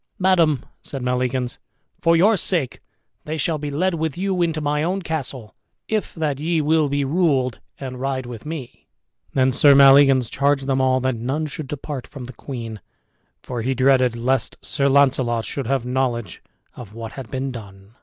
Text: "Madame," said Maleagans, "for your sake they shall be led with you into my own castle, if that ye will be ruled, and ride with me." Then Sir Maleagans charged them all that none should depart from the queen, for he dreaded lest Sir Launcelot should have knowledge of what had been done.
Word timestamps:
"Madame," 0.17 0.63
said 0.81 1.03
Maleagans, 1.03 1.59
"for 1.99 2.15
your 2.15 2.35
sake 2.35 2.79
they 3.25 3.37
shall 3.37 3.59
be 3.59 3.69
led 3.69 3.93
with 3.93 4.17
you 4.17 4.41
into 4.41 4.59
my 4.59 4.81
own 4.81 5.03
castle, 5.03 5.53
if 5.87 6.15
that 6.15 6.39
ye 6.39 6.59
will 6.59 6.89
be 6.89 7.05
ruled, 7.05 7.59
and 7.79 8.01
ride 8.01 8.25
with 8.25 8.43
me." 8.43 8.87
Then 9.35 9.51
Sir 9.51 9.75
Maleagans 9.75 10.31
charged 10.31 10.65
them 10.65 10.81
all 10.81 10.99
that 11.01 11.13
none 11.17 11.45
should 11.45 11.67
depart 11.67 12.07
from 12.07 12.23
the 12.23 12.33
queen, 12.33 12.81
for 13.43 13.61
he 13.61 13.75
dreaded 13.75 14.15
lest 14.15 14.57
Sir 14.65 14.89
Launcelot 14.89 15.45
should 15.45 15.67
have 15.67 15.85
knowledge 15.85 16.41
of 16.75 16.95
what 16.95 17.11
had 17.11 17.29
been 17.29 17.51
done. 17.51 17.93